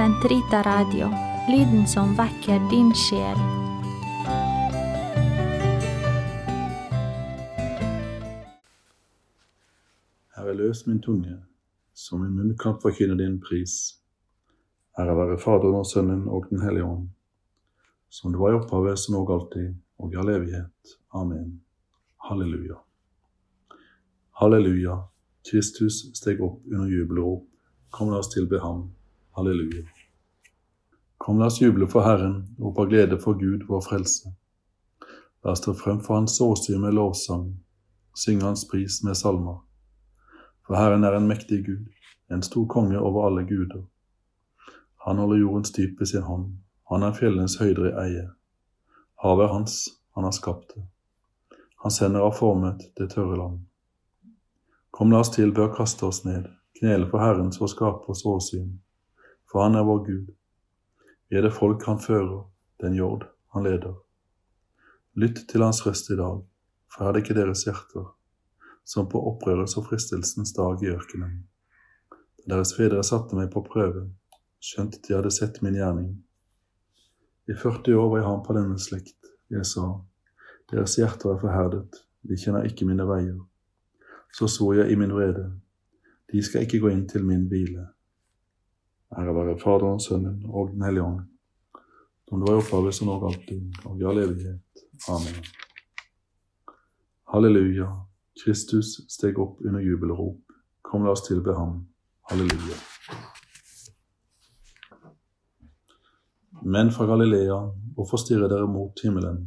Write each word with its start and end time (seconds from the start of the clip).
Sentrita 0.00 0.62
Radio, 0.62 1.08
lyden 1.48 1.86
som 1.86 2.14
vekker 2.16 2.60
din 2.70 2.88
sjel. 2.96 3.36
Herre, 10.36 10.54
løs 10.56 10.86
min 10.86 11.02
tunge, 11.04 11.34
som 11.92 12.22
min 12.24 12.32
munn 12.32 12.54
kan 12.56 12.78
forkynne 12.80 13.18
din 13.20 13.34
pris. 13.44 13.74
Ære 14.96 15.16
være 15.18 15.36
Faderen 15.42 15.76
og 15.82 15.84
Sønnen 15.86 16.22
og 16.28 16.48
Den 16.48 16.62
hellige 16.64 16.84
ånd, 16.84 17.10
som 18.08 18.32
det 18.32 18.40
var 18.40 18.54
i 18.54 18.56
opphavet, 18.56 18.98
som 18.98 19.18
og 19.20 19.32
alltid, 19.34 19.74
og 19.98 20.14
i 20.14 20.16
all 20.16 20.30
evighet. 20.32 20.94
Amen. 21.12 21.60
Halleluja. 22.30 22.78
Halleluja. 24.40 24.96
Kristus 25.50 26.00
steg 26.16 26.40
opp 26.40 26.64
under 26.72 26.88
jubelrop. 26.88 27.44
Kom, 27.90 28.08
la 28.08 28.22
oss 28.24 28.32
tilbe 28.32 28.62
ham. 28.64 28.88
Halleluja. 29.32 29.86
Kom, 31.18 31.38
la 31.38 31.46
oss 31.46 31.60
juble 31.60 31.86
for 31.86 32.02
Herren, 32.02 32.56
og 32.58 32.78
av 32.80 32.88
glede 32.90 33.18
for 33.22 33.38
Gud, 33.38 33.66
vår 33.68 33.82
frelse. 33.84 34.32
La 35.44 35.52
oss 35.52 35.62
stå 35.62 35.74
frem 35.78 36.00
for 36.02 36.18
Hans 36.18 36.40
åsyn 36.40 36.80
med 36.82 36.96
lovsang, 36.96 37.52
synge 38.14 38.48
Hans 38.48 38.66
pris 38.68 39.02
med 39.06 39.16
salmer. 39.16 39.60
For 40.66 40.74
Herren 40.80 41.04
er 41.04 41.18
en 41.18 41.30
mektig 41.30 41.60
Gud, 41.66 41.86
en 42.30 42.42
stor 42.42 42.66
konge 42.66 42.98
over 42.98 43.28
alle 43.28 43.46
guder. 43.46 43.86
Han 45.06 45.22
holder 45.22 45.44
jordens 45.44 45.72
dyp 45.72 46.02
i 46.02 46.06
sin 46.06 46.26
hånd, 46.26 46.50
han 46.90 47.06
er 47.06 47.14
fjellenes 47.14 47.60
høyder 47.62 47.92
i 47.92 47.96
eie. 48.08 48.26
Havet 49.22 49.46
er 49.46 49.54
hans, 49.54 49.80
han 50.14 50.26
har 50.26 50.34
skapt 50.34 50.74
det. 50.74 50.84
Hans 51.84 52.02
hender 52.02 52.26
har 52.26 52.34
formet 52.34 52.82
det 52.98 53.12
tørre 53.14 53.38
land. 53.38 53.58
Kom, 54.90 55.12
la 55.12 55.22
oss 55.22 55.30
tilbe 55.30 55.68
og 55.68 55.76
kaste 55.78 56.06
oss 56.08 56.24
ned, 56.26 56.50
knele 56.80 57.06
for 57.08 57.22
Herrens 57.22 57.60
vår 57.60 57.76
skapers 57.78 58.26
åsyn, 58.26 58.80
for 59.50 59.64
han 59.64 59.74
er 59.74 59.84
vår 59.86 60.04
Gud. 60.06 60.30
Vi 61.28 61.36
er 61.36 61.42
det 61.42 61.54
folk 61.54 61.84
han 61.86 61.98
fører, 62.02 62.46
den 62.82 62.94
jord 62.94 63.26
han 63.54 63.66
leder. 63.66 63.98
Lytt 65.18 65.42
til 65.50 65.62
hans 65.62 65.82
røst 65.86 66.10
i 66.10 66.16
dag, 66.18 66.42
for 66.90 67.06
er 67.06 67.12
det 67.12 67.24
ikke 67.24 67.38
deres 67.38 67.64
hjerter, 67.66 68.12
som 68.86 69.08
på 69.10 69.20
opprørets 69.32 69.76
og 69.78 69.88
fristelsens 69.90 70.54
dag 70.54 70.82
i 70.82 70.92
ørkenen. 70.94 71.40
Da 72.46 72.56
deres 72.56 72.74
fedre 72.78 73.02
satte 73.06 73.36
meg 73.38 73.50
på 73.52 73.62
prøve, 73.66 74.06
skjønt 74.62 75.00
de 75.06 75.16
hadde 75.16 75.32
sett 75.34 75.60
min 75.62 75.76
gjerning. 75.78 76.12
I 77.50 77.54
40 77.58 77.98
år 77.98 78.08
var 78.10 78.20
jeg 78.20 78.28
ham 78.28 78.42
på 78.46 78.54
denne 78.56 78.78
slekt. 78.78 79.30
Jeg 79.50 79.66
sa, 79.66 79.86
deres 80.70 80.94
hjerter 80.98 81.34
er 81.34 81.40
forherdet, 81.42 82.02
de 82.22 82.38
kjenner 82.38 82.66
ikke 82.68 82.86
mine 82.86 83.06
veier. 83.08 83.38
Så 84.32 84.46
så 84.46 84.72
jeg 84.78 84.92
i 84.92 84.98
min 84.98 85.14
vrede, 85.14 85.48
de 86.30 86.42
skal 86.42 86.66
ikke 86.66 86.78
gå 86.84 86.92
inn 86.94 87.08
til 87.10 87.26
min 87.26 87.48
hvile. 87.50 87.88
Ære 89.18 89.34
være 89.34 89.58
Faderen, 89.58 90.00
Sønnen 90.00 90.44
og 90.46 90.70
Den 90.70 90.82
hellige 90.82 91.02
ånd, 91.02 91.20
som 92.28 92.40
det 92.40 92.48
var 92.48 92.54
i 92.54 92.62
opphavet, 92.62 92.94
som 92.94 93.08
alt 93.10 93.24
alltid, 93.30 93.62
og 93.84 93.98
i 93.98 94.04
all 94.06 94.18
evighet. 94.22 94.84
Amen. 95.08 95.40
Halleluja. 97.32 97.88
Kristus 98.44 99.00
steg 99.08 99.38
opp 99.38 99.60
under 99.66 99.80
jubelrop. 99.80 100.38
Kom, 100.82 101.04
la 101.04 101.10
oss 101.10 101.26
tilbe 101.26 101.54
ham. 101.54 101.88
Halleluja. 102.30 102.78
Men 106.62 106.92
fra 106.94 107.06
Galilea, 107.06 107.58
hvorfor 107.94 108.20
stirrer 108.20 108.48
dere 108.48 108.68
mot 108.68 109.02
himmelen? 109.02 109.42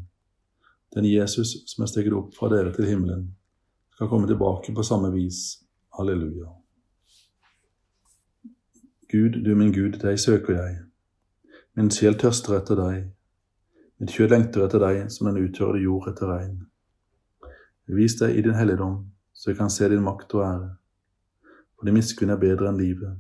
Den 0.95 1.05
Jesus 1.05 1.55
som 1.71 1.83
er 1.83 1.91
steget 1.91 2.13
opp 2.13 2.35
fra 2.35 2.49
dere 2.51 2.73
til 2.73 2.89
himmelen, 2.89 3.29
skal 3.95 4.11
komme 4.11 4.27
tilbake 4.27 4.75
på 4.75 4.83
samme 4.83 5.11
vis. 5.13 5.63
Halleluja. 5.97 6.62
Gud, 9.13 9.43
du 9.45 9.55
min 9.55 9.73
Gud, 9.73 9.99
deg 10.01 10.19
søker 10.19 10.55
jeg. 10.57 10.77
Min 11.77 11.91
sjel 11.93 12.15
tørster 12.17 12.55
etter 12.57 12.79
deg. 12.79 13.01
Mitt 14.01 14.09
kjød 14.09 14.31
lengter 14.31 14.63
etter 14.65 14.81
deg 14.81 15.03
som 15.13 15.27
den 15.29 15.37
uttørrede 15.37 15.83
jord 15.83 16.07
etter 16.09 16.31
regn. 16.31 16.55
Vis 17.93 18.15
deg 18.17 18.33
i 18.33 18.41
din 18.41 18.57
helligdom, 18.57 18.95
så 19.37 19.51
jeg 19.51 19.59
kan 19.59 19.69
se 19.69 19.89
din 19.93 20.01
makt 20.01 20.33
og 20.33 20.41
ære. 20.47 20.69
For 21.75 21.85
din 21.85 21.93
miskunn 21.99 22.33
er 22.33 22.39
bedre 22.41 22.71
enn 22.71 22.81
livet, 22.81 23.19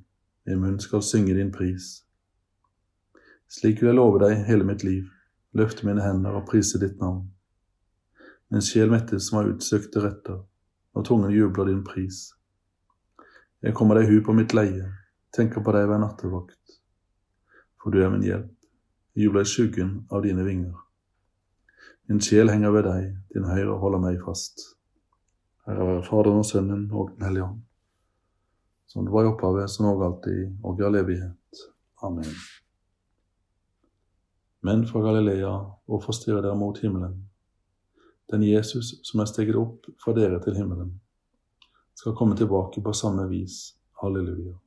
min 0.49 0.63
munn 0.63 0.79
skal 0.81 1.05
synge 1.05 1.37
din 1.37 1.53
pris. 1.53 1.91
Slik 3.45 3.83
vil 3.83 3.91
jeg 3.91 3.99
love 3.99 4.23
deg 4.25 4.47
hele 4.49 4.65
mitt 4.65 4.81
liv, 4.81 5.05
løfte 5.53 5.85
mine 5.85 6.01
hender 6.01 6.41
og 6.41 6.49
prise 6.49 6.81
ditt 6.81 6.97
navn. 7.05 7.27
Min 8.49 8.65
sjel 8.65 8.89
mettes 8.89 9.29
som 9.29 9.43
har 9.43 9.53
utsøkte 9.53 10.01
retter, 10.01 10.41
når 10.97 11.05
tungen 11.05 11.37
jubler 11.37 11.69
din 11.69 11.85
pris. 11.85 12.31
Jeg 13.61 13.77
kommer 13.77 14.01
deg 14.01 14.09
hu 14.09 14.23
på 14.25 14.33
mitt 14.33 14.57
leie, 14.57 14.89
tenker 15.33 15.63
på 15.65 15.73
deg 15.75 15.87
hver 15.89 16.01
nattevakt. 16.01 16.77
For 17.81 17.91
du 17.91 17.99
er 18.03 18.11
min 18.13 18.23
hjelp, 18.23 18.53
jeg 19.13 19.27
jubler 19.27 19.45
i 19.45 19.49
skyggen 19.49 19.91
av 20.13 20.23
dine 20.25 20.45
vinger. 20.45 20.77
Min 22.09 22.21
sjel 22.23 22.51
henger 22.51 22.73
ved 22.75 22.87
deg, 22.87 23.11
din 23.33 23.45
høyre 23.47 23.77
holder 23.81 24.01
meg 24.03 24.23
fast. 24.23 24.65
Herre 25.67 25.85
være 25.87 26.07
Faderen 26.07 26.41
og 26.41 26.47
Sønnen 26.47 26.87
og 26.91 27.13
Den 27.13 27.27
hellige 27.27 27.45
ånd, 27.45 27.61
som 28.87 29.05
det 29.05 29.13
var 29.13 29.23
i 29.23 29.31
opphavet, 29.31 29.71
som 29.71 29.87
og 29.91 30.03
alltid, 30.03 30.57
og 30.63 30.79
i 30.79 30.85
all 30.87 30.99
evighet. 30.99 31.63
Amen. 32.03 32.33
Men 34.63 34.87
fra 34.87 34.99
Galilea, 35.03 35.53
hvorfor 35.87 36.15
stirrer 36.15 36.43
dere 36.43 36.59
mot 36.59 36.79
himmelen? 36.79 37.15
Den 38.31 38.43
Jesus 38.43 38.93
som 39.03 39.19
er 39.19 39.31
steget 39.31 39.59
opp 39.59 39.87
fra 40.03 40.15
dere 40.15 40.39
til 40.43 40.55
himmelen, 40.55 40.93
skal 41.95 42.15
komme 42.15 42.35
tilbake 42.35 42.83
på 42.83 42.93
samme 42.95 43.27
vis. 43.29 43.75
Halleluja. 44.01 44.62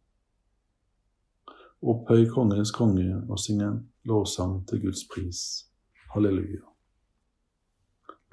Opphøy 1.87 2.25
kongenes 2.27 2.73
konge 2.75 3.13
og 3.31 3.39
syng 3.39 3.61
en 3.63 3.77
lovsang 4.11 4.57
til 4.67 4.81
Guds 4.83 5.05
pris. 5.07 5.43
Halleluja. 6.11 6.65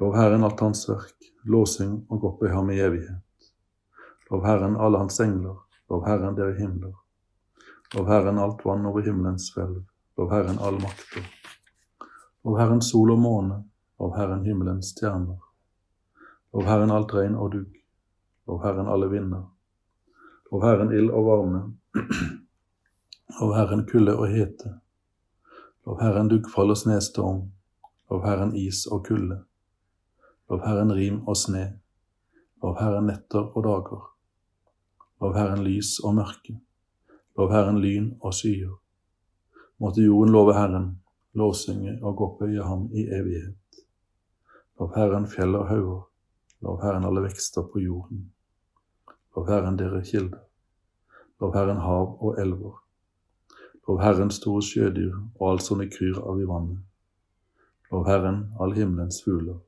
Lov 0.01 0.15
Herren 0.17 0.43
alt 0.43 0.59
hans 0.65 0.87
verk, 0.89 1.27
lovsyng 1.45 1.99
og 2.09 2.25
opphøy 2.31 2.49
ham 2.49 2.71
i 2.73 2.79
evighet. 2.81 3.51
Lov 4.31 4.41
Herren 4.47 4.79
alle 4.81 4.97
hans 4.97 5.19
engler, 5.21 5.59
lov 5.89 6.01
Herren 6.07 6.33
dere 6.39 6.57
himler. 6.57 6.97
Lov 7.93 8.09
Herren 8.09 8.41
alt 8.41 8.65
vann 8.65 8.89
over 8.89 9.05
himmelens 9.05 9.51
hvelv, 9.53 9.83
lov 10.17 10.33
Herren 10.33 10.57
all 10.57 10.81
makter. 10.81 11.21
Lov 12.43 12.57
Herren 12.57 12.81
sol 12.81 13.13
og 13.13 13.21
måne, 13.21 13.63
lov 13.99 14.15
Herren 14.17 14.45
himmelens 14.49 14.95
stjerner. 14.95 15.37
Lov 16.53 16.65
Herren 16.65 16.91
alt 16.91 17.13
regn 17.13 17.37
og 17.37 17.53
dugg, 17.53 17.77
lov 18.47 18.65
Herren 18.65 18.89
alle 18.89 19.13
vinder. 19.13 19.45
Lov 20.51 20.65
Herren 20.65 20.91
ild 20.91 21.13
og 21.13 21.29
varme, 21.29 21.61
lov 23.39 23.53
Herren 23.55 23.85
kulde 23.85 24.17
og 24.17 24.27
hete. 24.27 24.79
Lov 25.85 26.01
Herren 26.01 26.29
duggfall 26.29 26.69
og 26.69 26.77
snestorm, 26.77 27.41
lov 28.11 28.25
Herren 28.25 28.55
is 28.55 28.85
og 28.85 29.05
kulde. 29.05 29.43
Lov 30.49 30.61
Herren 30.65 30.93
rim 30.93 31.21
og 31.27 31.37
sne, 31.37 31.79
lov 32.61 32.77
Herren 32.79 33.09
netter 33.09 33.49
og 33.57 33.63
dager. 33.63 34.03
Lov 35.21 35.33
Herren 35.37 35.63
lys 35.63 35.97
og 36.03 36.15
mørke, 36.15 36.59
lov 37.37 37.51
Herren 37.51 37.79
lyn 37.81 38.13
og 38.21 38.33
skyer. 38.33 38.75
Måtte 39.79 40.03
jorden 40.03 40.31
love 40.31 40.53
Herren, 40.53 40.87
lovsynge 41.33 41.97
og 42.03 42.21
opphøye 42.21 42.63
ham 42.63 42.89
i 42.93 43.07
evighet. 43.07 43.81
Lov 44.79 44.93
Herren 44.95 45.27
fjell 45.27 45.55
og 45.55 45.67
hauger, 45.67 46.05
lov 46.61 46.81
Herren 46.83 47.05
alle 47.09 47.25
vekster 47.25 47.65
på 47.73 47.79
jorden. 47.79 48.29
Lov 49.35 49.49
Herren 49.49 49.79
dere 49.79 50.03
kilder, 50.05 50.45
lov 51.41 51.55
Herren 51.55 51.81
hav 51.81 52.17
og 52.21 52.39
elver. 52.41 52.82
Lov 53.87 53.99
Herren 54.01 54.31
store 54.31 54.61
sjødyr 54.63 55.15
og 55.39 55.49
alt 55.49 55.63
som 55.63 55.81
det 55.83 55.91
kryr 55.91 56.19
av 56.23 56.39
i 56.39 56.47
vannet. 56.47 56.79
Lov 57.91 58.07
Herren 58.07 58.45
all 58.59 58.71
himmelens 58.77 59.19
fugler. 59.25 59.59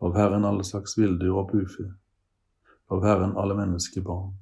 Lov 0.00 0.14
Herren 0.16 0.46
alle 0.46 0.64
slags 0.64 0.94
villdyr 0.98 1.34
og 1.34 1.50
bufe. 1.50 1.88
Lov 2.90 3.04
Herren 3.04 3.34
alle 3.36 3.56
menneskebarn. 3.58 4.32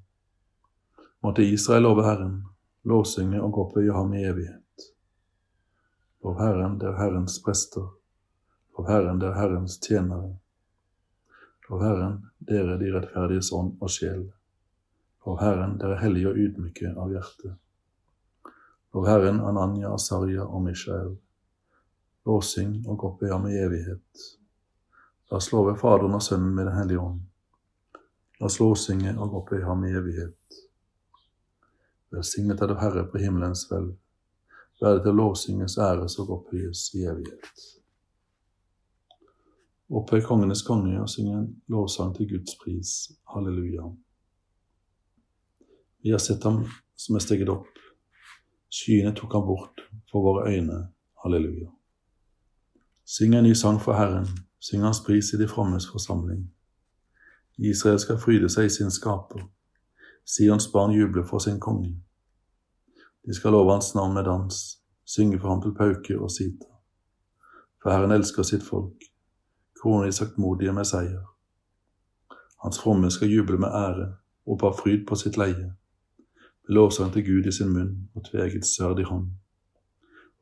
Måtte 1.25 1.43
Israel 1.43 1.82
love 1.82 2.05
Herren, 2.05 2.44
lovsynge 2.84 3.40
og 3.43 3.58
opphøye 3.58 3.93
ham 3.93 4.12
i 4.14 4.22
evighet. 4.28 4.62
Lov 6.22 6.38
Herren, 6.38 6.78
der 6.81 6.96
Herrens 7.00 7.40
prester. 7.44 7.88
Lov 8.76 8.88
Herren, 8.88 9.20
der 9.20 9.34
Herrens 9.34 9.78
tjenere. 9.78 10.37
Lov 11.69 11.82
Herren, 11.82 12.26
dere 12.38 12.78
de 12.78 12.93
rettferdiges 12.94 13.52
ånd 13.52 13.76
og 13.81 13.90
sjel. 13.90 14.26
Lov 15.26 15.40
Herren, 15.40 15.78
dere 15.81 15.99
hellige 15.99 16.31
og 16.31 16.38
ydmyke 16.38 16.93
av 16.94 17.11
hjerte. 17.11 17.56
Lov 18.96 19.06
Herren, 19.06 19.40
Ananya, 19.44 19.90
Asarya 19.94 20.46
og 20.48 20.62
Mishael. 20.64 21.10
Låsing 22.25 22.87
og 22.88 23.04
opphøy 23.04 23.28
med 23.43 23.58
evighet. 23.60 24.22
La 25.28 25.37
oss 25.37 25.50
love 25.52 25.75
Faderen 25.76 26.16
og 26.16 26.22
Sønnen 26.22 26.54
med 26.54 26.64
Den 26.64 26.78
hellige 26.78 27.02
ånd. 27.02 27.20
La 28.40 28.48
oss 28.48 28.56
låsinge 28.60 29.12
og 29.19 29.37
opphøye 29.37 29.69
ham 29.69 29.84
i 29.84 29.93
evighet. 29.93 30.58
Velsignet 32.08 32.62
er 32.62 32.72
du 32.72 32.78
Herre 32.81 33.04
på 33.04 33.20
himmelens 33.20 33.66
hvelv. 33.69 33.93
Være 34.81 35.04
til 35.04 35.20
låsinges 35.20 35.76
æres 35.76 36.16
og 36.22 36.32
opphøyes 36.38 36.88
i 36.94 37.04
evighet. 37.04 37.64
Opphøy 39.92 40.25
kongenes 40.25 40.64
konge 40.64 40.96
og 41.02 41.10
syng 41.12 41.34
en 41.34 41.49
lovsang 41.69 42.16
til 42.16 42.32
Guds 42.32 42.56
pris. 42.64 42.96
Halleluja. 43.28 43.90
Vi 46.00 46.16
har 46.16 46.19
sett 46.19 46.49
ham 46.49 46.64
som 46.96 47.20
er 47.20 47.28
steget 47.28 47.52
opp, 47.52 47.69
Skyene 48.76 49.14
tok 49.17 49.32
han 49.32 49.46
bort 49.46 49.81
for 50.11 50.23
våre 50.23 50.50
øyne. 50.52 50.88
Halleluja. 51.23 51.70
Syng 53.05 53.34
en 53.34 53.44
ny 53.44 53.55
sang 53.55 53.81
for 53.81 53.93
Herren, 53.93 54.26
syng 54.61 54.82
Hans 54.82 55.00
pris 55.06 55.32
i 55.32 55.38
de 55.38 55.49
frommes 55.49 55.87
forsamling. 55.93 56.50
Israel 57.58 57.99
skal 57.99 58.19
fryde 58.19 58.49
seg 58.52 58.67
i 58.67 58.75
sin 58.75 58.90
skaper. 58.90 59.46
Sions 60.25 60.67
barn 60.73 60.93
jubler 60.93 61.25
for 61.25 61.38
sin 61.38 61.61
konge. 61.61 61.94
De 63.26 63.34
skal 63.34 63.52
love 63.52 63.73
hans 63.73 63.94
navn 63.94 64.14
med 64.14 64.25
dans, 64.25 64.82
synge 65.05 65.40
for 65.40 65.49
ham 65.49 65.62
til 65.62 65.75
pauke 65.75 66.19
og 66.20 66.31
sita. 66.31 66.69
For 67.82 67.90
Herren 67.90 68.12
elsker 68.12 68.43
sitt 68.43 68.62
folk, 68.62 69.08
kroner 69.81 70.05
de 70.05 70.12
saktmodige 70.12 70.73
med 70.73 70.84
seier. 70.84 71.25
Hans 72.62 72.78
fromme 72.82 73.11
skal 73.11 73.31
juble 73.31 73.58
med 73.58 73.69
ære, 73.69 74.12
og 74.46 74.61
ha 74.62 74.70
fryd 74.82 75.06
på 75.06 75.14
sitt 75.14 75.37
leie, 75.37 75.73
lovsang 76.68 77.12
til 77.12 77.24
Gud 77.26 77.46
i 77.46 77.52
sin 77.52 77.70
munn 77.70 77.92
og 78.14 78.24
tveget 78.26 78.66
sverd 78.66 78.98
i 78.98 79.06
hånd, 79.06 79.28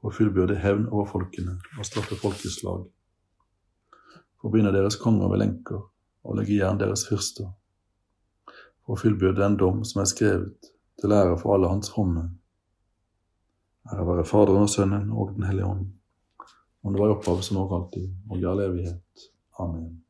og 0.02 0.14
fullbyrde 0.14 0.56
hevn 0.56 0.86
over 0.88 1.04
folkene 1.08 1.58
og 1.78 1.86
straffe 1.86 2.16
folkeslag. 2.16 2.84
Forbinde 4.40 4.72
deres 4.72 4.96
konger 4.96 5.28
med 5.28 5.42
lenker 5.42 5.82
og 6.24 6.38
legge 6.38 6.56
jern 6.56 6.80
deres 6.80 7.04
fyrster, 7.08 7.50
for 8.84 8.96
å 8.96 9.00
fullbyrde 9.00 9.42
den 9.42 9.58
dom 9.60 9.84
som 9.84 10.00
er 10.00 10.08
skrevet, 10.08 10.70
til 11.00 11.12
ære 11.12 11.36
for 11.40 11.56
alle 11.56 11.68
hans 11.68 11.90
fromme. 11.92 12.28
Ære 13.92 14.06
være 14.06 14.24
Faderen 14.24 14.64
og 14.64 14.70
Sønnen 14.70 15.10
og 15.12 15.34
Den 15.34 15.44
hellige 15.44 15.66
ånd, 15.66 15.86
om 16.82 16.92
det 16.92 17.00
var 17.00 17.12
i 17.12 17.16
opphavet 17.18 17.44
som 17.44 17.60
og 17.60 17.74
alltid, 17.76 18.08
og 18.30 18.40
i 18.40 18.46
all 18.48 18.64
evighet. 18.64 19.28
Amen. 19.60 20.04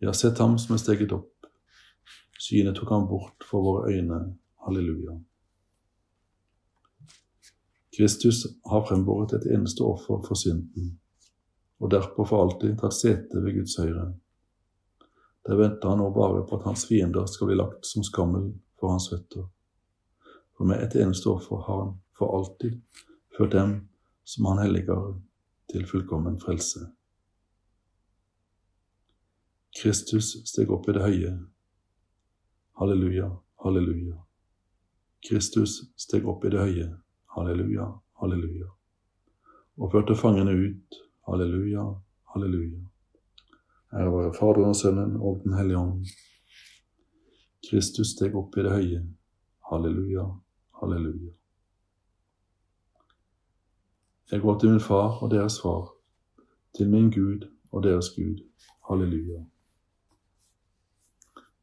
Vi 0.00 0.06
har 0.06 0.16
sett 0.16 0.38
ham 0.38 0.58
som 0.58 0.74
er 0.74 0.82
steget 0.82 1.12
opp. 1.12 1.39
Synet 2.50 2.74
tok 2.76 2.90
han 2.90 3.06
bort 3.06 3.44
for 3.46 3.62
våre 3.62 3.92
øyne. 3.92 4.16
Halleluja. 4.66 5.12
Kristus 7.96 8.46
har 8.70 8.82
frembåret 8.88 9.32
et 9.32 9.46
eneste 9.54 9.84
offer 9.86 10.18
for 10.26 10.34
synden, 10.34 10.88
og 11.78 11.90
derpå 11.90 12.24
for 12.26 12.42
alltid 12.42 12.74
tatt 12.80 12.96
sete 12.96 13.42
ved 13.44 13.54
Guds 13.54 13.76
høyre. 13.78 14.08
Der 15.46 15.60
venter 15.60 15.92
han 15.92 16.02
nå 16.02 16.08
bare 16.16 16.42
på 16.48 16.58
at 16.58 16.66
hans 16.66 16.88
fiender 16.88 17.30
skal 17.30 17.52
bli 17.52 17.58
lagt 17.60 17.86
som 17.86 18.02
skammel 18.08 18.50
for 18.80 18.96
hans 18.96 19.06
føtter. 19.12 19.46
For 20.56 20.66
med 20.66 20.82
et 20.82 20.98
eneste 20.98 21.30
offer 21.30 21.62
har 21.68 21.84
han 21.84 21.94
for 22.18 22.34
alltid 22.38 22.80
ført 23.38 23.54
dem 23.54 23.76
som 24.26 24.50
han 24.50 24.64
helliger, 24.64 25.14
til 25.70 25.86
fullkommen 25.86 26.40
frelse. 26.42 26.82
Kristus 29.82 30.34
steg 30.50 30.74
opp 30.74 30.90
i 30.90 30.98
det 30.98 31.06
høye. 31.06 31.34
Halleluja, 32.80 33.38
halleluja. 33.56 34.26
Kristus 35.28 35.92
steg 35.96 36.28
opp 36.28 36.44
i 36.44 36.50
det 36.54 36.62
høye. 36.62 36.86
Halleluja, 37.34 37.84
halleluja. 38.22 38.68
Og 39.76 39.92
førte 39.92 40.16
fangene 40.16 40.54
ut. 40.56 40.96
Halleluja, 41.28 41.84
halleluja. 42.32 42.80
Ære 43.92 44.14
være 44.14 44.32
Faderen 44.38 44.72
og 44.72 44.80
Sønnen 44.80 45.12
og 45.20 45.42
Den 45.44 45.58
hellige 45.58 45.82
ånd. 45.82 46.08
Kristus 47.68 48.14
steg 48.16 48.40
opp 48.40 48.56
i 48.56 48.64
det 48.64 48.72
høye. 48.72 49.04
Halleluja, 49.68 50.24
halleluja. 50.80 51.36
Jeg 54.32 54.40
går 54.40 54.58
til 54.58 54.70
min 54.70 54.86
far 54.88 55.20
og 55.20 55.30
deres 55.30 55.60
far, 55.60 55.92
til 56.76 56.88
min 56.88 57.12
Gud 57.12 57.44
og 57.72 57.82
deres 57.82 58.14
Gud. 58.16 58.40
Halleluja. 58.88 59.44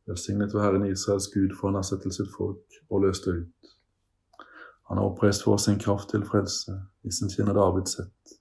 Velsignet 0.08 0.54
var 0.54 0.62
Herren 0.62 0.86
Israels 0.86 1.28
Gud, 1.34 1.52
for 1.60 1.68
han 1.68 1.76
har 1.76 1.84
sett 1.84 2.02
til 2.02 2.14
sitt 2.16 2.30
folk 2.38 2.78
og 2.90 3.02
løst 3.04 3.26
det 3.28 3.34
ut. 3.42 3.74
Han 4.88 4.98
har 4.98 5.10
oppreist 5.10 5.44
for 5.44 5.60
sin 5.60 5.80
kraft 5.80 6.10
til 6.10 6.24
frelse 6.26 6.78
i 7.04 7.12
sin 7.12 7.30
tjener 7.30 7.54
Davids 7.54 7.98
sett, 7.98 8.38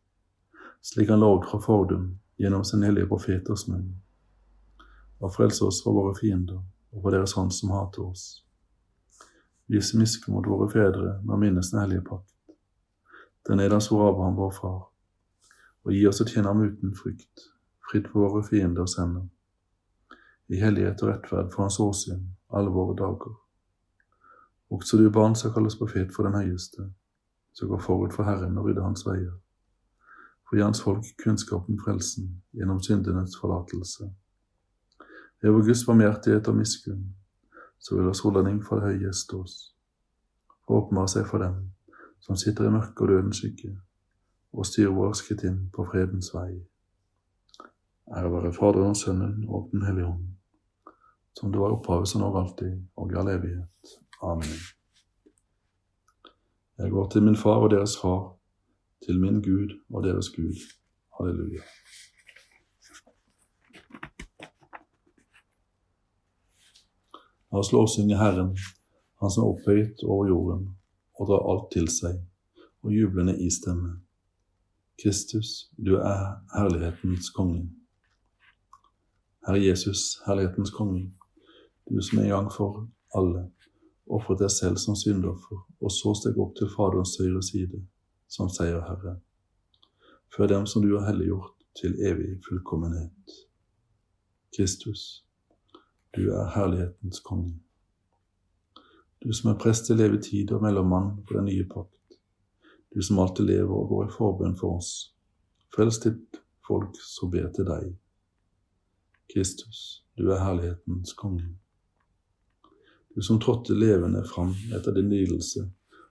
slik 0.82 1.10
han 1.10 1.24
lovde 1.24 1.48
fra 1.50 1.58
fordum 1.58 2.06
gjennom 2.38 2.62
sin 2.64 2.86
hellige 2.86 3.10
profeters 3.10 3.66
munn, 3.66 3.96
og 5.18 5.34
frelse 5.34 5.66
oss 5.66 5.82
fra 5.82 5.90
våre 5.90 6.14
fiender 6.14 6.62
og 6.92 7.02
fra 7.02 7.16
deres 7.16 7.34
hånd 7.34 7.50
som 7.50 7.74
hater 7.74 8.06
oss. 8.06 8.44
Vis 9.66 9.90
miske 9.98 10.30
mot 10.30 10.46
våre 10.46 10.70
fedre 10.70 11.18
å 11.26 11.40
minnes 11.40 11.72
den 11.74 11.82
hellige 11.82 12.06
pakt, 12.06 12.34
den 13.48 13.60
er 13.60 13.74
hans 13.74 13.90
vår 13.90 14.12
Abraham, 14.12 14.38
vår 14.38 14.54
far, 14.54 14.82
og 15.82 15.94
gi 15.94 16.06
oss 16.06 16.22
å 16.22 16.30
tjene 16.30 16.52
ham 16.52 16.62
uten 16.62 16.94
frykt, 16.94 17.50
fritt 17.90 18.06
for 18.12 18.28
våre 18.28 18.46
fienders 18.46 19.00
hender 19.00 19.26
i 20.48 20.60
hellighet 20.60 21.02
og 21.02 21.08
rettferd 21.08 21.52
for 21.52 21.62
Hans 21.62 21.80
åsyn 21.80 22.26
alle 22.54 22.70
våre 22.70 22.94
dager. 22.96 23.34
Også 24.70 24.96
du 24.96 25.10
barn 25.10 25.34
skal 25.34 25.52
kalles 25.52 25.76
profet 25.78 26.14
for 26.14 26.26
den 26.26 26.34
høyeste, 26.34 26.90
som 27.52 27.68
går 27.68 27.78
forut 27.78 28.14
for 28.14 28.24
Herren 28.24 28.58
og 28.58 28.66
rydder 28.66 28.82
hans 28.82 29.06
veier, 29.06 29.34
for 30.46 30.56
gi 30.56 30.62
hans 30.62 30.82
folk 30.82 31.06
kunnskap 31.22 31.68
om 31.68 31.78
frelsen 31.84 32.42
gjennom 32.52 32.82
syndenes 32.82 33.38
forlatelse. 33.40 34.10
Ved 35.42 35.50
vår 35.50 35.66
Guds 35.68 35.84
barmhjertighet 35.86 36.48
og 36.48 36.56
miskunn, 36.56 37.14
så 37.78 37.96
vil 37.96 38.10
oss 38.10 38.22
soldning 38.22 38.62
fra 38.64 38.80
det 38.80 38.90
høye 38.90 39.02
gjeste 39.06 39.38
oss, 39.38 39.56
og 40.66 40.76
åpenbare 40.82 41.14
seg 41.14 41.26
for 41.30 41.42
dem 41.42 41.58
som 42.20 42.38
sitter 42.38 42.66
i 42.66 42.72
mørke 42.74 43.04
og 43.04 43.12
dødens 43.12 43.42
skygge, 43.42 43.76
og 44.52 44.66
styrer 44.66 44.94
vår 44.94 45.12
skritt 45.18 45.44
inn 45.46 45.66
på 45.74 45.84
fredens 45.90 46.32
vei. 46.34 46.56
Ære 48.16 48.32
være 48.32 48.54
Faderen, 48.54 48.94
Sønnen 48.94 49.44
og 49.48 49.68
Den 49.72 49.82
hellige 49.82 50.06
ånd 50.06 50.35
som 51.40 51.52
du 51.52 51.58
var 51.58 51.70
opphavet, 51.70 52.08
som 52.08 52.20
nå 52.20 52.30
alltid, 52.38 52.78
og 52.96 53.12
i 53.12 53.16
all 53.20 53.28
evighet. 53.28 53.90
Amen. 54.24 54.60
Jeg 56.78 56.90
går 56.90 57.08
til 57.12 57.22
min 57.22 57.36
far 57.36 57.60
og 57.64 57.70
deres 57.70 57.96
far, 58.00 58.22
til 59.04 59.20
min 59.20 59.42
Gud 59.44 59.74
og 59.94 60.04
deres 60.04 60.30
Gud. 60.36 60.56
Halleluja. 61.18 61.60
La 67.52 67.60
oss 67.60 67.72
lovsynge 67.72 68.16
Herren, 68.16 68.56
Han 69.20 69.30
som 69.30 69.44
er 69.44 69.52
opphøyet 69.52 70.02
over 70.04 70.26
jorden 70.28 70.64
og 71.18 71.28
drar 71.28 71.44
alt 71.52 71.70
til 71.72 71.86
seg, 71.88 72.18
og 72.82 72.92
jublende 72.92 73.32
i 73.40 73.48
stemme. 73.50 73.94
Kristus, 75.02 75.70
du 75.86 75.96
er 75.96 76.36
herlighetens 76.52 77.30
konge. 77.36 77.62
Herre 79.46 79.64
Jesus, 79.64 80.20
herlighetens 80.26 80.70
konge 80.70 81.12
du 81.90 82.02
som 82.02 82.18
en 82.18 82.28
gang 82.28 82.50
for 82.52 82.86
alle 83.14 83.46
ofret 84.06 84.38
deg 84.38 84.50
selv 84.50 84.78
som 84.78 84.96
syndoffer, 84.98 85.58
og 85.82 85.92
så 85.92 86.14
steg 86.14 86.38
opp 86.38 86.54
til 86.58 86.70
Faderens 86.70 87.16
høyre 87.20 87.42
side 87.42 87.82
som 88.30 88.50
seierherre, 88.50 89.16
før 90.34 90.50
dem 90.52 90.66
som 90.70 90.84
du 90.84 90.94
har 90.96 91.08
helliggjort 91.08 91.54
til 91.78 91.96
evig 92.06 92.36
fullkommenhet. 92.46 93.36
Kristus, 94.56 95.24
du 96.16 96.30
er 96.32 96.52
herlighetens 96.54 97.20
konge. 97.20 97.58
Du 99.22 99.32
som 99.34 99.50
er 99.50 99.60
prest 99.60 99.88
til 99.88 100.00
evig 100.00 100.22
tid 100.30 100.52
og 100.54 100.62
mellommann 100.62 101.16
på 101.26 101.36
den 101.38 101.50
nye 101.50 101.66
pakt, 101.68 102.18
du 102.94 103.02
som 103.02 103.18
alltid 103.20 103.50
lever 103.50 103.74
og 103.74 103.90
går 103.90 104.06
i 104.06 104.14
forbønn 104.14 104.56
for 104.56 104.78
oss, 104.78 105.12
frels 105.74 105.98
ditt 106.04 106.40
folk 106.66 106.96
som 107.02 107.30
ber 107.30 107.50
til 107.52 107.68
deg. 107.68 107.92
Kristus, 109.32 110.04
du 110.16 110.30
er 110.30 110.40
herlighetens 110.40 111.12
konge 111.18 111.50
du 113.16 113.22
som 113.22 113.40
trådte 113.40 113.72
levende 113.72 114.24
fram 114.24 114.50
etter 114.76 114.92
din 114.92 115.08
lidelse, 115.08 115.62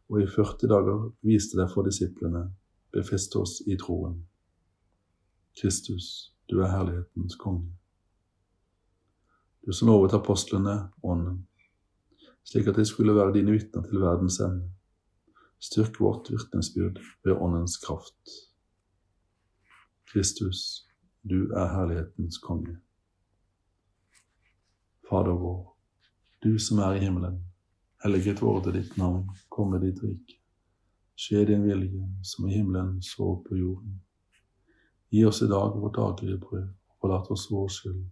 og 0.09 0.21
i 0.21 0.25
40 0.25 0.69
dager 0.71 1.03
viste 1.21 1.59
deg 1.59 1.67
for 1.69 1.85
disiplene, 1.85 2.47
befeste 2.89 3.37
oss 3.37 3.59
i 3.69 3.75
troen. 3.77 4.23
Kristus, 5.61 6.33
du 6.49 6.63
er 6.63 6.71
herlighetens 6.73 7.37
konge. 7.37 7.69
Du 9.61 9.69
som 9.73 9.91
lovet 9.91 10.15
apostlene 10.17 10.73
ånden, 11.05 11.43
slik 12.41 12.71
at 12.73 12.81
de 12.81 12.87
skulle 12.89 13.13
være 13.13 13.37
dine 13.37 13.53
vitner 13.53 13.85
til 13.85 14.01
verdens 14.01 14.39
ende. 14.41 14.65
Styrk 15.61 16.01
vårt 16.01 16.33
vitnesbyrd 16.33 16.97
ved 17.21 17.37
åndens 17.37 17.77
kraft. 17.85 18.33
Kristus, 20.09 20.87
du 21.21 21.53
er 21.53 21.69
herlighetens 21.69 22.41
konge. 22.41 22.79
Fader 25.05 25.37
vår, 25.37 25.74
du 26.43 26.59
som 26.59 26.79
er 26.79 26.95
i 26.95 26.99
himmelen. 26.99 27.41
Helliget 28.03 28.41
vorde 28.41 28.71
ditt 28.71 28.97
navn, 28.97 29.29
komme 29.49 29.79
ditt 29.79 30.03
rike. 30.03 30.39
Skje 31.15 31.45
din 31.45 31.63
vilje, 31.63 32.07
som 32.23 32.47
i 32.47 32.53
himmelen 32.53 33.01
så 33.01 33.43
på 33.47 33.55
jorden. 33.55 34.01
Gi 35.09 35.25
oss 35.25 35.41
i 35.41 35.47
dag 35.47 35.77
vårt 35.79 35.95
daglige 35.95 36.37
brød, 36.37 36.67
og 36.87 36.97
forlat 37.01 37.31
oss 37.31 37.47
vår 37.51 37.67
skyld, 37.67 38.03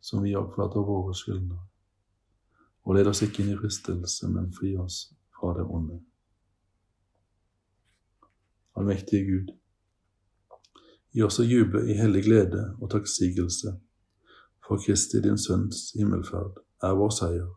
som 0.00 0.22
vi 0.24 0.32
òg 0.36 0.54
forlater 0.54 0.86
våre 0.86 1.14
skyldnere. 1.14 1.66
Og 2.88 2.96
led 2.96 3.10
oss 3.10 3.20
ikke 3.22 3.42
inn 3.44 3.52
i 3.52 3.58
fristelse, 3.60 4.28
men 4.32 4.48
fri 4.56 4.72
oss 4.80 5.12
fra 5.36 5.52
det 5.58 5.66
onde. 5.68 6.00
Allmektige 8.74 9.26
Gud, 9.28 9.52
gi 11.12 11.22
oss 11.26 11.38
å 11.42 11.46
juble 11.46 11.84
i 11.90 11.98
hellig 11.98 12.24
glede 12.24 12.64
og 12.80 12.90
takksigelse 12.90 13.76
for 14.64 14.80
Kristi 14.80 15.20
din 15.20 15.38
Sønns 15.38 15.90
himmelferd 15.98 16.62
er 16.82 16.96
vår 16.96 17.10
seier 17.14 17.48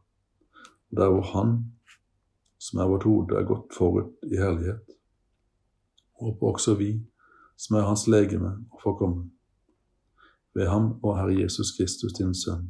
der 0.94 1.10
hvor 1.10 1.26
Han 1.34 1.74
som 2.64 2.80
er 2.80 2.88
vårt 2.88 3.04
hode, 3.04 3.36
er 3.36 3.48
gått 3.48 3.74
forut 3.76 4.14
i 4.32 4.38
herlighet. 4.40 4.94
Håper 6.22 6.48
også 6.48 6.78
vi, 6.80 6.94
som 7.60 7.76
er 7.76 7.88
Hans 7.90 8.06
legeme, 8.08 8.54
å 8.72 8.80
få 8.80 8.94
komme. 9.00 9.26
Ved 10.56 10.70
ham 10.70 10.94
og 11.02 11.18
Herre 11.18 11.36
Jesus 11.36 11.74
Kristus, 11.76 12.14
din 12.16 12.32
Sønn, 12.38 12.70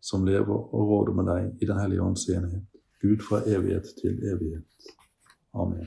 som 0.00 0.26
lever 0.26 0.56
og 0.56 0.90
råder 0.90 1.14
med 1.18 1.30
deg 1.30 1.62
i 1.62 1.68
Den 1.68 1.78
hellige 1.78 2.02
ånds 2.02 2.26
enighet, 2.28 2.66
Gud 3.02 3.22
fra 3.28 3.42
evighet 3.46 3.94
til 4.00 4.18
evighet. 4.32 4.90
Amen. 5.54 5.86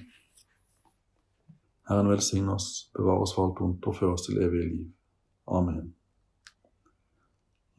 Herren 1.90 2.10
velsigne 2.10 2.54
oss, 2.54 2.90
bevare 2.96 3.26
oss 3.26 3.36
for 3.36 3.50
alt 3.50 3.60
vondt 3.60 3.86
og 3.90 4.00
føre 4.00 4.16
oss 4.16 4.30
til 4.30 4.40
evig 4.40 4.66
liv. 4.70 4.90
Amen. 5.48 5.94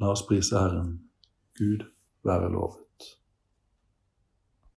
La 0.00 0.12
oss 0.12 0.26
prise 0.26 0.58
Herren. 0.58 0.98
Gud 1.56 1.86
være 2.26 2.52
lovet. 2.52 2.85